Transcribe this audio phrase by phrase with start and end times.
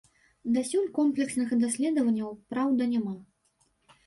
[0.53, 3.15] Дасюль комплексных даследаванняў, праўда, няма.